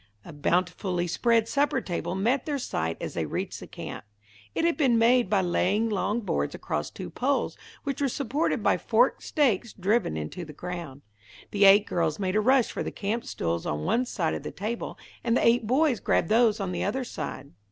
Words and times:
A 0.25 0.33
bountifully 0.33 1.05
spread 1.05 1.47
supper 1.47 1.79
table 1.79 2.15
met 2.15 2.47
their 2.47 2.57
sight 2.57 2.97
as 2.99 3.13
they 3.13 3.27
reached 3.27 3.59
the 3.59 3.67
camp. 3.67 4.03
It 4.55 4.65
had 4.65 4.75
been 4.75 4.97
made 4.97 5.29
by 5.29 5.41
laying 5.43 5.89
long 5.91 6.21
boards 6.21 6.55
across 6.55 6.89
two 6.89 7.11
poles, 7.11 7.55
which 7.83 8.01
were 8.01 8.07
supported 8.09 8.63
by 8.63 8.77
forked 8.79 9.21
stakes 9.21 9.73
driven 9.73 10.17
into 10.17 10.43
the 10.43 10.53
ground. 10.53 11.03
The 11.51 11.65
eight 11.65 11.85
girls 11.85 12.17
made 12.17 12.35
a 12.35 12.41
rush 12.41 12.71
for 12.71 12.81
the 12.81 12.89
camp 12.89 13.25
stools 13.25 13.67
on 13.67 13.83
one 13.83 14.05
side 14.05 14.33
of 14.33 14.41
the 14.41 14.49
table, 14.49 14.97
and 15.23 15.37
the 15.37 15.45
eight 15.45 15.67
boys 15.67 15.99
grabbed 15.99 16.29
those 16.29 16.59
on 16.59 16.71
the 16.71 16.83
other 16.83 17.03
side. 17.03 17.51